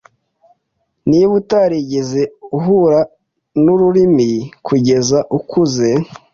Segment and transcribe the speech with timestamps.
[1.09, 2.21] Niba utarigeze
[2.57, 2.99] uhura
[3.63, 4.29] nururimi
[4.65, 5.89] kugeza ukuze,